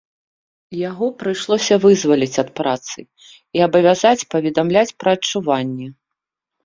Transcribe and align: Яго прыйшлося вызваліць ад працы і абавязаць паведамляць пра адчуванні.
Яго 0.89 1.05
прыйшлося 1.19 1.75
вызваліць 1.83 2.41
ад 2.43 2.49
працы 2.59 2.99
і 3.59 3.63
абавязаць 3.67 4.27
паведамляць 4.35 4.95
пра 5.05 5.09
адчуванні. 5.19 5.87